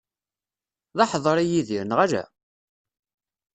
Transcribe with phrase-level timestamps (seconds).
[0.97, 2.23] D aḥedri Yidir, neɣ ala?